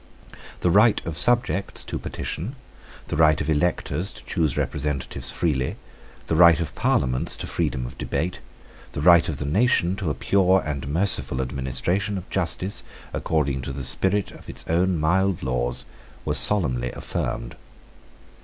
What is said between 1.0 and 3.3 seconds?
of subjects to petition, the